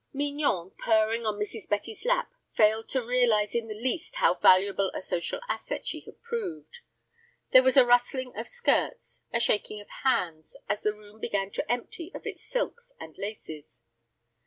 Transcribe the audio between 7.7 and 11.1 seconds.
a rustling of skirts, a shaking of hands, as the